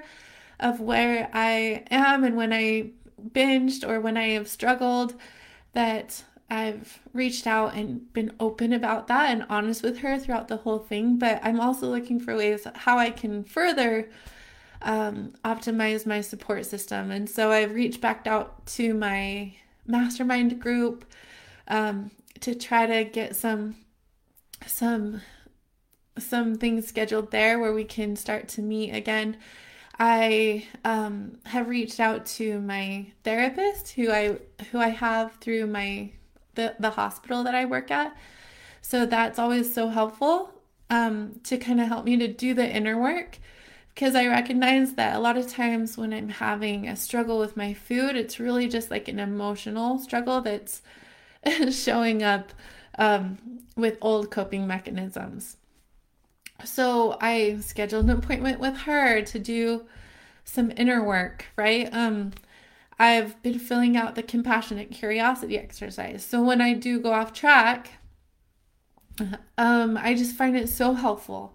of 0.60 0.78
where 0.78 1.28
I 1.32 1.82
am 1.90 2.22
and 2.22 2.36
when 2.36 2.52
I 2.52 2.90
binged 3.30 3.86
or 3.86 4.00
when 4.00 4.16
I 4.16 4.28
have 4.28 4.46
struggled, 4.46 5.14
that 5.72 6.22
I've 6.50 7.00
reached 7.12 7.46
out 7.46 7.74
and 7.74 8.12
been 8.12 8.32
open 8.38 8.72
about 8.72 9.08
that 9.08 9.30
and 9.30 9.46
honest 9.48 9.82
with 9.82 9.98
her 9.98 10.18
throughout 10.18 10.48
the 10.48 10.58
whole 10.58 10.78
thing. 10.78 11.18
But 11.18 11.40
I'm 11.42 11.60
also 11.60 11.88
looking 11.88 12.20
for 12.20 12.36
ways 12.36 12.66
how 12.74 12.98
I 12.98 13.10
can 13.10 13.44
further 13.44 14.08
um, 14.82 15.32
optimize 15.44 16.06
my 16.06 16.20
support 16.20 16.66
system. 16.66 17.10
And 17.10 17.28
so 17.28 17.50
I've 17.50 17.74
reached 17.74 18.00
back 18.00 18.26
out 18.26 18.66
to 18.66 18.94
my 18.94 19.54
mastermind 19.86 20.60
group 20.60 21.04
um, 21.68 22.10
to 22.40 22.54
try 22.54 22.86
to 22.86 23.04
get 23.04 23.36
some 23.36 23.76
some 24.66 25.20
some 26.18 26.54
things 26.54 26.86
scheduled 26.86 27.30
there 27.30 27.58
where 27.58 27.72
we 27.72 27.84
can 27.84 28.16
start 28.16 28.48
to 28.48 28.62
meet 28.62 28.92
again. 28.92 29.36
I 29.98 30.66
um, 30.84 31.38
have 31.44 31.68
reached 31.68 32.00
out 32.00 32.26
to 32.26 32.60
my 32.60 33.06
therapist, 33.22 33.90
who 33.90 34.10
I 34.10 34.38
who 34.70 34.78
I 34.78 34.88
have 34.88 35.36
through 35.36 35.66
my 35.66 36.10
the 36.54 36.74
the 36.78 36.90
hospital 36.90 37.42
that 37.44 37.54
I 37.54 37.64
work 37.64 37.90
at. 37.90 38.16
So 38.80 39.06
that's 39.06 39.38
always 39.38 39.72
so 39.72 39.88
helpful 39.88 40.52
um, 40.90 41.40
to 41.44 41.56
kind 41.56 41.80
of 41.80 41.88
help 41.88 42.04
me 42.04 42.16
to 42.18 42.28
do 42.28 42.54
the 42.54 42.68
inner 42.68 43.00
work 43.00 43.38
because 43.94 44.16
I 44.16 44.26
recognize 44.26 44.94
that 44.94 45.14
a 45.14 45.20
lot 45.20 45.36
of 45.36 45.48
times 45.48 45.96
when 45.96 46.12
I'm 46.12 46.28
having 46.28 46.88
a 46.88 46.96
struggle 46.96 47.38
with 47.38 47.56
my 47.56 47.72
food, 47.74 48.16
it's 48.16 48.40
really 48.40 48.68
just 48.68 48.90
like 48.90 49.06
an 49.06 49.20
emotional 49.20 49.98
struggle 50.00 50.40
that's 50.40 50.82
showing 51.70 52.22
up 52.22 52.52
um, 52.98 53.38
with 53.76 53.96
old 54.00 54.30
coping 54.32 54.66
mechanisms. 54.66 55.58
So 56.64 57.16
I 57.20 57.58
scheduled 57.60 58.04
an 58.04 58.18
appointment 58.18 58.58
with 58.58 58.78
her 58.78 59.22
to 59.22 59.38
do 59.38 59.84
some 60.44 60.72
inner 60.76 61.02
work, 61.02 61.46
right? 61.56 61.88
Um, 61.92 62.32
I've 62.98 63.40
been 63.42 63.58
filling 63.58 63.96
out 63.96 64.14
the 64.14 64.22
compassionate 64.22 64.90
curiosity 64.90 65.58
exercise. 65.58 66.24
So 66.24 66.42
when 66.42 66.60
I 66.60 66.74
do 66.74 67.00
go 67.00 67.12
off 67.12 67.32
track, 67.32 67.92
um, 69.58 69.96
I 69.96 70.14
just 70.14 70.36
find 70.36 70.56
it 70.56 70.68
so 70.68 70.94
helpful 70.94 71.54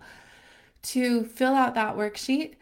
to 0.81 1.25
fill 1.25 1.53
out 1.53 1.75
that 1.75 1.95
worksheet, 1.97 2.55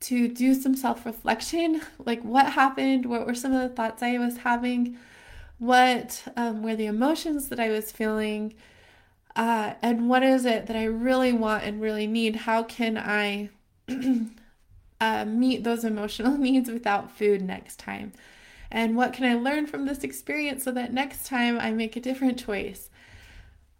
to 0.00 0.28
do 0.28 0.54
some 0.54 0.74
self 0.74 1.06
reflection 1.06 1.80
like 2.04 2.22
what 2.22 2.52
happened, 2.52 3.06
what 3.06 3.26
were 3.26 3.34
some 3.34 3.52
of 3.52 3.62
the 3.62 3.74
thoughts 3.74 4.02
I 4.02 4.18
was 4.18 4.38
having, 4.38 4.98
what 5.58 6.24
um, 6.36 6.62
were 6.62 6.76
the 6.76 6.86
emotions 6.86 7.48
that 7.48 7.60
I 7.60 7.68
was 7.68 7.92
feeling, 7.92 8.54
uh, 9.36 9.74
and 9.80 10.08
what 10.08 10.22
is 10.22 10.44
it 10.44 10.66
that 10.66 10.76
I 10.76 10.84
really 10.84 11.32
want 11.32 11.64
and 11.64 11.80
really 11.80 12.06
need? 12.06 12.36
How 12.36 12.62
can 12.62 12.98
I 12.98 13.50
uh, 15.02 15.24
meet 15.24 15.64
those 15.64 15.84
emotional 15.84 16.38
needs 16.38 16.70
without 16.70 17.10
food 17.10 17.42
next 17.42 17.78
time? 17.78 18.12
And 18.70 18.96
what 18.96 19.12
can 19.12 19.24
I 19.24 19.34
learn 19.34 19.66
from 19.66 19.84
this 19.84 20.04
experience 20.04 20.64
so 20.64 20.70
that 20.72 20.92
next 20.92 21.26
time 21.26 21.58
I 21.58 21.72
make 21.72 21.96
a 21.96 22.00
different 22.00 22.38
choice? 22.38 22.88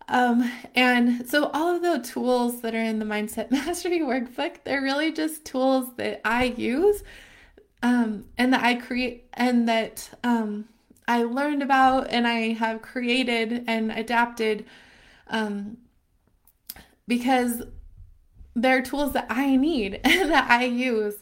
Um, 0.09 0.50
and 0.75 1.29
so 1.29 1.49
all 1.55 1.76
of 1.76 1.83
the 1.83 2.07
tools 2.07 2.61
that 2.62 2.75
are 2.75 2.83
in 2.83 2.99
the 2.99 3.05
Mindset 3.05 3.50
Mastery 3.52 4.00
workbook, 4.00 4.64
they're 4.64 4.83
really 4.83 5.12
just 5.12 5.45
tools 5.45 5.95
that 5.97 6.21
I 6.25 6.45
use 6.45 7.02
um, 7.83 8.25
and 8.37 8.52
that 8.52 8.64
I 8.64 8.75
create 8.75 9.29
and 9.33 9.69
that 9.69 10.11
um, 10.25 10.67
I 11.07 11.23
learned 11.23 11.62
about 11.62 12.09
and 12.11 12.26
I 12.26 12.52
have 12.52 12.83
created 12.83 13.64
and 13.69 13.93
adapted 13.93 14.67
um, 15.29 15.79
because 17.07 17.62
they're 18.54 18.82
tools 18.82 19.12
that 19.12 19.26
I 19.28 19.56
need 19.56 20.00
that 20.04 20.50
I 20.50 20.64
use. 20.64 21.16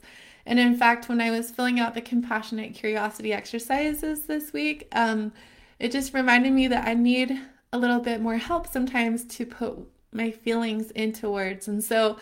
And 0.47 0.59
in 0.59 0.77
fact, 0.77 1.09
when 1.09 1.21
I 1.21 1.31
was 1.31 1.51
filling 1.51 1.79
out 1.79 1.95
the 1.95 2.01
compassionate 2.01 2.75
curiosity 2.75 3.33
exercises 3.33 4.23
this 4.23 4.53
week, 4.53 4.89
um, 4.93 5.33
it 5.79 5.93
just 5.93 6.15
reminded 6.15 6.53
me 6.53 6.67
that 6.69 6.89
I 6.89 6.95
need 6.95 7.41
a 7.73 7.79
little 7.79 8.01
bit 8.01 8.21
more 8.21 8.37
help 8.37 8.67
sometimes 8.67 9.25
to 9.25 9.47
put 9.47 9.79
my 10.13 10.31
feelings 10.31 10.91
into 10.93 11.31
words. 11.31 11.69
And 11.69 11.83
so 11.85 12.19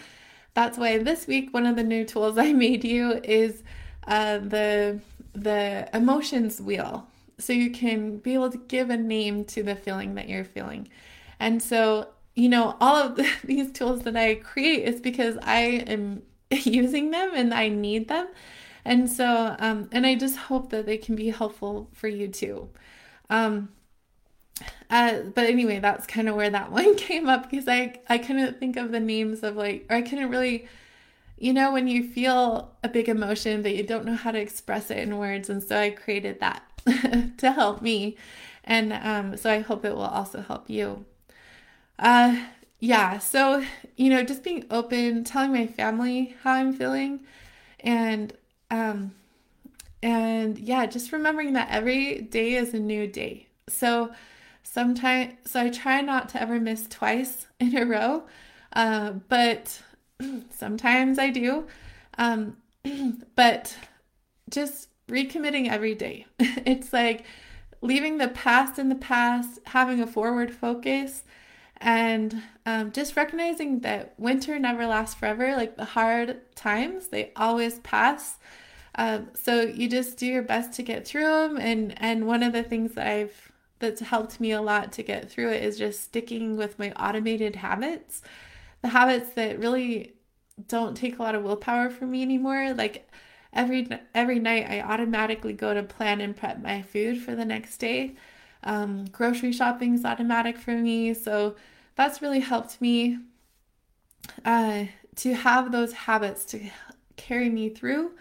that's 0.54 0.76
why 0.76 0.98
this 0.98 1.26
week 1.26 1.54
one 1.54 1.66
of 1.66 1.76
the 1.76 1.84
new 1.84 2.04
tools 2.04 2.38
I 2.38 2.52
made 2.52 2.84
you 2.84 3.20
is 3.24 3.62
uh, 4.06 4.38
the 4.38 5.00
the 5.34 5.88
emotions 5.94 6.60
wheel, 6.60 7.06
so 7.38 7.52
you 7.52 7.70
can 7.70 8.16
be 8.18 8.34
able 8.34 8.50
to 8.50 8.58
give 8.58 8.90
a 8.90 8.96
name 8.96 9.44
to 9.44 9.62
the 9.62 9.76
feeling 9.76 10.16
that 10.16 10.28
you're 10.28 10.44
feeling. 10.44 10.88
And 11.38 11.62
so 11.62 12.08
you 12.38 12.48
know 12.48 12.76
all 12.80 12.96
of 12.96 13.16
the, 13.16 13.28
these 13.44 13.72
tools 13.72 14.02
that 14.02 14.16
I 14.16 14.36
create 14.36 14.84
is 14.84 15.00
because 15.00 15.36
I 15.42 15.60
am 15.86 16.22
using 16.50 17.10
them 17.10 17.32
and 17.34 17.52
I 17.52 17.68
need 17.68 18.08
them. 18.08 18.28
And 18.84 19.10
so, 19.10 19.56
um, 19.58 19.88
and 19.92 20.06
I 20.06 20.14
just 20.14 20.36
hope 20.36 20.70
that 20.70 20.86
they 20.86 20.96
can 20.96 21.14
be 21.16 21.28
helpful 21.30 21.90
for 21.92 22.08
you 22.08 22.28
too. 22.28 22.70
Um, 23.28 23.70
uh, 24.88 25.20
but 25.34 25.46
anyway, 25.46 25.80
that's 25.80 26.06
kind 26.06 26.28
of 26.28 26.36
where 26.36 26.48
that 26.50 26.70
one 26.80 26.96
came 26.96 27.28
up 27.28 27.50
because 27.50 27.68
I 27.68 28.00
I 28.08 28.18
couldn't 28.18 28.58
think 28.60 28.76
of 28.76 28.92
the 28.92 29.00
names 29.00 29.42
of 29.42 29.56
like, 29.56 29.86
or 29.90 29.96
I 29.96 30.02
couldn't 30.02 30.30
really, 30.30 30.68
you 31.38 31.52
know, 31.52 31.72
when 31.72 31.88
you 31.88 32.04
feel 32.04 32.74
a 32.84 32.88
big 32.88 33.08
emotion 33.08 33.62
but 33.62 33.74
you 33.74 33.82
don't 33.82 34.04
know 34.06 34.14
how 34.16 34.30
to 34.30 34.40
express 34.40 34.90
it 34.90 34.98
in 34.98 35.18
words, 35.18 35.50
and 35.50 35.62
so 35.62 35.78
I 35.78 35.90
created 35.90 36.40
that 36.40 36.62
to 37.38 37.52
help 37.52 37.82
me, 37.82 38.16
and 38.64 38.92
um, 38.92 39.36
so 39.36 39.50
I 39.50 39.60
hope 39.60 39.84
it 39.84 39.94
will 39.94 40.02
also 40.02 40.40
help 40.42 40.70
you. 40.70 41.04
Uh, 41.98 42.36
yeah, 42.80 43.18
so 43.18 43.64
you 43.96 44.10
know, 44.10 44.22
just 44.22 44.42
being 44.44 44.64
open, 44.70 45.24
telling 45.24 45.52
my 45.52 45.66
family 45.66 46.36
how 46.42 46.52
I'm 46.52 46.72
feeling, 46.72 47.20
and 47.80 48.32
um, 48.70 49.14
and 50.02 50.58
yeah, 50.58 50.86
just 50.86 51.12
remembering 51.12 51.54
that 51.54 51.68
every 51.70 52.20
day 52.22 52.54
is 52.54 52.74
a 52.74 52.80
new 52.80 53.06
day. 53.06 53.48
So 53.68 54.12
sometimes 54.64 55.34
so 55.46 55.60
i 55.60 55.70
try 55.70 56.00
not 56.02 56.28
to 56.28 56.40
ever 56.42 56.60
miss 56.60 56.86
twice 56.88 57.46
in 57.60 57.76
a 57.76 57.86
row 57.86 58.24
uh, 58.74 59.12
but 59.28 59.80
sometimes 60.50 61.18
i 61.18 61.30
do 61.30 61.66
um, 62.18 62.56
but 63.36 63.76
just 64.50 64.88
recommitting 65.08 65.68
every 65.70 65.94
day 65.94 66.26
it's 66.38 66.92
like 66.92 67.24
leaving 67.80 68.18
the 68.18 68.28
past 68.28 68.78
in 68.78 68.88
the 68.88 68.94
past 68.94 69.58
having 69.66 70.00
a 70.00 70.06
forward 70.06 70.52
focus 70.54 71.24
and 71.80 72.42
um, 72.66 72.90
just 72.92 73.16
recognizing 73.16 73.80
that 73.80 74.14
winter 74.18 74.58
never 74.58 74.86
lasts 74.86 75.14
forever 75.14 75.54
like 75.54 75.76
the 75.76 75.84
hard 75.84 76.40
times 76.54 77.08
they 77.08 77.32
always 77.36 77.78
pass 77.80 78.38
um, 78.96 79.28
so 79.34 79.60
you 79.60 79.88
just 79.88 80.18
do 80.18 80.26
your 80.26 80.42
best 80.42 80.72
to 80.72 80.82
get 80.82 81.06
through 81.06 81.24
them 81.24 81.56
and 81.56 81.94
and 82.02 82.26
one 82.26 82.42
of 82.42 82.52
the 82.52 82.62
things 82.62 82.94
that 82.94 83.06
i've 83.06 83.48
that's 83.78 84.00
helped 84.00 84.40
me 84.40 84.52
a 84.52 84.60
lot 84.60 84.92
to 84.92 85.02
get 85.02 85.30
through 85.30 85.50
it 85.50 85.62
is 85.62 85.78
just 85.78 86.02
sticking 86.02 86.56
with 86.56 86.78
my 86.78 86.92
automated 86.92 87.56
habits. 87.56 88.22
The 88.82 88.88
habits 88.88 89.30
that 89.30 89.58
really 89.58 90.14
don't 90.66 90.96
take 90.96 91.18
a 91.18 91.22
lot 91.22 91.34
of 91.34 91.44
willpower 91.44 91.90
for 91.90 92.06
me 92.06 92.22
anymore. 92.22 92.74
Like 92.74 93.08
every 93.52 93.88
every 94.14 94.38
night 94.38 94.66
I 94.68 94.80
automatically 94.80 95.52
go 95.52 95.74
to 95.74 95.82
plan 95.82 96.20
and 96.20 96.36
prep 96.36 96.60
my 96.60 96.82
food 96.82 97.20
for 97.20 97.34
the 97.34 97.44
next 97.44 97.78
day. 97.78 98.16
Um, 98.64 99.06
grocery 99.06 99.52
shopping 99.52 99.94
is 99.94 100.04
automatic 100.04 100.58
for 100.58 100.72
me, 100.72 101.14
so 101.14 101.56
that's 101.96 102.20
really 102.20 102.40
helped 102.40 102.80
me 102.80 103.18
uh, 104.44 104.84
to 105.16 105.34
have 105.34 105.72
those 105.72 105.92
habits 105.92 106.44
to 106.46 106.60
carry 107.16 107.48
me 107.48 107.68
through 107.68 108.12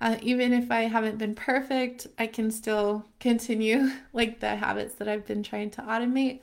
uh, 0.00 0.16
even 0.20 0.52
if 0.52 0.70
I 0.70 0.82
haven't 0.82 1.18
been 1.18 1.34
perfect, 1.34 2.06
I 2.18 2.26
can 2.26 2.50
still 2.50 3.06
continue 3.18 3.90
like 4.12 4.40
the 4.40 4.56
habits 4.56 4.96
that 4.96 5.08
I've 5.08 5.26
been 5.26 5.42
trying 5.42 5.70
to 5.70 5.82
automate. 5.82 6.40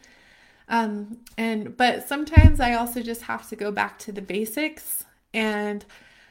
Um, 0.70 1.20
and 1.38 1.76
but 1.76 2.08
sometimes 2.08 2.60
I 2.60 2.74
also 2.74 3.02
just 3.02 3.24
have 3.24 3.48
to 3.50 3.56
go 3.56 3.72
back 3.72 4.00
to 4.00 4.12
the 4.12 4.22
basics 4.22 5.06
and 5.34 5.86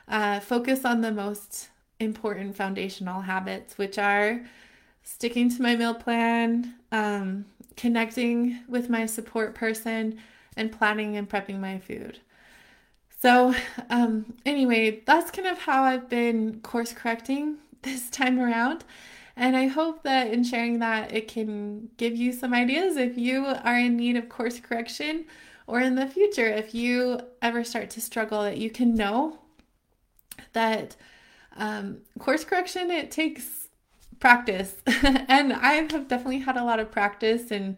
uh, 0.09 0.41
focus 0.41 0.85
on 0.85 1.01
the 1.03 1.13
most 1.13 1.69
important 2.01 2.57
foundational 2.57 3.21
habits, 3.21 3.79
which 3.79 3.99
are 3.99 4.45
sticking 5.03 5.51
to 5.51 5.63
my 5.63 5.77
meal 5.77 5.95
plan, 5.95 6.75
um, 6.91 7.45
connecting 7.77 8.61
with 8.69 8.89
my 8.89 9.07
support 9.07 9.55
person, 9.55 10.19
and 10.57 10.71
planning 10.71 11.17
and 11.17 11.29
prepping 11.29 11.59
my 11.59 11.79
food. 11.79 12.19
So, 13.21 13.55
um, 13.89 14.35
anyway, 14.45 15.03
that's 15.07 15.31
kind 15.31 15.47
of 15.47 15.59
how 15.59 15.85
I've 15.85 16.09
been 16.09 16.61
course 16.61 16.93
correcting 16.93 17.59
this 17.83 18.11
time 18.11 18.41
around. 18.41 18.85
And 19.37 19.57
I 19.57 19.67
hope 19.67 20.03
that 20.03 20.31
in 20.31 20.45
sharing 20.45 20.81
that, 20.81 21.13
it 21.13 21.29
can 21.29 21.89
give 21.97 22.15
you 22.15 22.33
some 22.33 22.53
ideas 22.53 22.97
if 22.97 23.17
you 23.17 23.47
are 23.47 23.79
in 23.79 23.97
need 23.97 24.17
of 24.17 24.29
course 24.29 24.61
correction 24.61 25.25
or 25.67 25.81
in 25.81 25.95
the 25.95 26.07
future, 26.07 26.47
if 26.47 26.75
you 26.75 27.21
ever 27.41 27.65
start 27.65 27.91
to 27.91 28.01
struggle, 28.01 28.43
that 28.43 28.59
you 28.59 28.71
can 28.71 28.95
know 28.95 29.39
that 30.53 30.97
um, 31.57 31.99
course 32.19 32.45
correction, 32.45 32.91
it 32.91 33.11
takes 33.11 33.62
practice. 34.23 34.77
and 34.87 35.53
I 35.53 35.73
have 35.73 36.07
definitely 36.07 36.39
had 36.39 36.57
a 36.57 36.63
lot 36.63 36.79
of 36.79 36.93
practice 36.93 37.51
and 37.51 37.77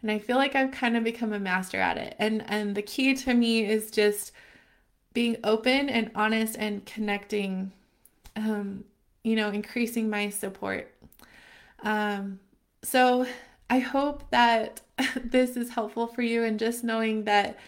and 0.00 0.10
I 0.10 0.18
feel 0.18 0.36
like 0.36 0.56
I've 0.56 0.72
kind 0.72 0.96
of 0.96 1.04
become 1.04 1.32
a 1.32 1.38
master 1.38 1.76
at 1.76 1.98
it. 1.98 2.16
And 2.18 2.42
and 2.48 2.74
the 2.74 2.82
key 2.82 3.14
to 3.14 3.34
me 3.34 3.66
is 3.66 3.90
just 3.90 4.32
being 5.12 5.36
open 5.44 5.90
and 5.90 6.10
honest 6.14 6.56
and 6.58 6.84
connecting, 6.86 7.72
um, 8.34 8.84
you 9.22 9.36
know, 9.36 9.50
increasing 9.50 10.08
my 10.08 10.30
support. 10.30 10.90
Um, 11.82 12.40
so 12.82 13.26
I 13.68 13.80
hope 13.80 14.30
that 14.30 14.80
this 15.22 15.58
is 15.58 15.68
helpful 15.74 16.06
for 16.06 16.22
you 16.22 16.42
and 16.42 16.58
just 16.58 16.82
knowing 16.82 17.24
that 17.24 17.58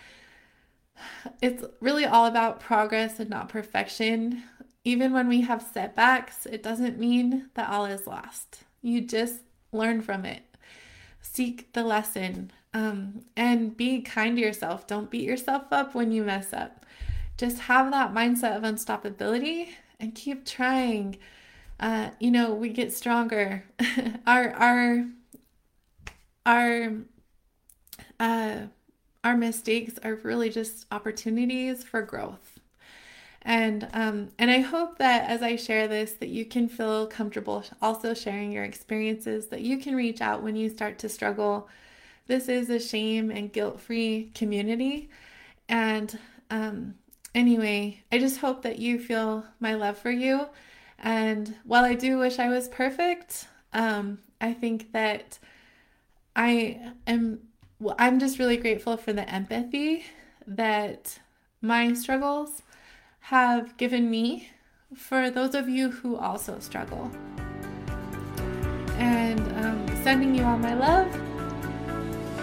it's 1.43 1.63
really 1.81 2.07
all 2.07 2.25
about 2.25 2.59
progress 2.59 3.21
and 3.21 3.29
not 3.29 3.51
perfection. 3.51 4.45
Even 4.85 5.13
when 5.13 5.29
we 5.29 5.41
have 5.43 5.63
setbacks, 5.63 6.47
it 6.47 6.63
doesn't 6.63 6.99
mean 6.99 7.49
that 7.55 7.71
all 7.71 7.87
is 7.87 8.07
lost. 8.07 8.65
You 8.83 9.01
just 9.01 9.41
learn 9.73 10.03
from 10.03 10.25
it, 10.25 10.43
seek 11.21 11.73
the 11.73 11.83
lesson, 11.85 12.53
Um, 12.75 13.25
and 13.37 13.77
be 13.77 14.01
kind 14.03 14.37
to 14.37 14.43
yourself. 14.43 14.87
Don't 14.89 15.09
beat 15.11 15.23
yourself 15.23 15.65
up 15.73 15.95
when 15.95 16.11
you 16.11 16.25
mess 16.25 16.53
up. 16.53 16.85
Just 17.37 17.61
have 17.63 17.91
that 17.93 18.13
mindset 18.13 18.57
of 18.57 18.63
unstoppability 18.65 19.69
and 20.01 20.15
keep 20.15 20.45
trying. 20.45 21.19
Uh, 21.79 22.11
you 22.19 22.31
know, 22.33 22.53
we 22.55 22.69
get 22.71 22.93
stronger. 22.93 23.65
our 24.27 24.51
our 24.55 25.07
our 26.47 26.93
uh, 28.21 28.57
our 29.23 29.37
mistakes 29.37 29.99
are 30.03 30.15
really 30.17 30.51
just 30.51 30.87
opportunities 30.91 31.85
for 31.85 32.03
growth. 32.03 32.54
And 33.45 33.89
um, 33.93 34.31
and 34.39 34.51
I 34.51 34.61
hope 34.61 34.99
that 34.99 35.29
as 35.29 35.43
I 35.43 35.57
share 35.57 35.87
this, 35.87 36.13
that 36.15 36.31
you 36.31 36.47
can 36.47 36.69
feel 36.69 37.07
comfortable 37.07 37.63
also 37.83 38.15
sharing 38.15 38.53
your 38.53 38.65
experiences. 38.65 39.49
That 39.49 39.61
you 39.61 39.79
can 39.79 39.95
reach 39.95 40.23
out 40.23 40.43
when 40.43 40.57
you 40.57 40.71
start 40.71 40.99
to 41.01 41.09
struggle. 41.09 41.69
This 42.27 42.49
is 42.49 42.71
a 42.71 42.81
shame 42.81 43.31
and 43.31 43.53
guilt-free 43.53 44.31
community, 44.35 45.11
and 45.69 46.19
um, 46.49 46.95
anyway, 47.35 48.03
I 48.11 48.19
just 48.19 48.39
hope 48.39 48.63
that 48.63 48.79
you 48.79 48.99
feel 48.99 49.45
my 49.61 49.75
love 49.75 49.99
for 49.99 50.11
you. 50.11 50.49
And 50.99 51.55
while 51.65 51.85
I 51.85 51.93
do 51.93 52.19
wish 52.19 52.39
I 52.39 52.49
was 52.49 52.69
perfect, 52.69 53.47
um, 53.75 54.21
I 54.41 54.55
think 54.55 54.93
that 54.93 55.39
I 56.35 56.81
am 57.07 57.41
well, 57.79 57.97
I'm 57.99 58.19
just 58.19 58.39
really 58.39 58.57
grateful 58.57 58.97
for 58.97 59.13
the 59.13 59.29
empathy 59.29 60.05
that 60.47 61.19
my 61.61 61.93
struggles 61.93 62.63
have 63.29 63.75
given 63.79 64.11
me 64.11 64.51
for 64.95 65.31
those 65.31 65.55
of 65.55 65.67
you 65.67 65.91
who 65.91 66.15
also 66.15 66.59
struggle. 66.59 67.11
And 68.99 69.41
um, 69.65 70.03
sending 70.03 70.35
you 70.35 70.45
all 70.45 70.59
my 70.59 70.75
love, 70.75 71.09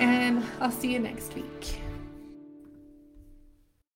and 0.02 0.44
I'll 0.60 0.72
see 0.72 0.92
you 0.92 1.00
next 1.00 1.36
week. 1.36 1.81